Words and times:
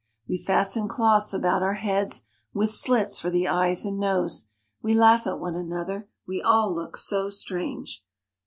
We 0.27 0.39
fasten 0.39 0.87
cloths 0.87 1.31
about 1.31 1.61
our 1.61 1.75
heads, 1.75 2.23
with 2.55 2.71
slits 2.71 3.19
for 3.19 3.29
the 3.29 3.47
eyes 3.47 3.85
and 3.85 3.99
nose. 3.99 4.47
We 4.81 4.95
laugh 4.95 5.27
at 5.27 5.39
one 5.39 5.53
another, 5.55 6.09
we 6.25 6.41
all 6.41 6.73
look 6.73 6.97
so 6.97 7.29
strange. 7.29 8.03